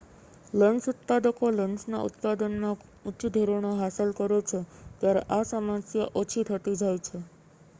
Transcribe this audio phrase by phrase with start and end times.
[0.53, 2.79] lens ઉત્પાદકો લેન્સના ઉત્પાદનમાં
[3.05, 4.59] ઉચ્ચ ધોરણો હાંસલ કરે છે
[4.99, 7.17] ત્યારે આ સમસ્યા ઓછી થતી જાય છે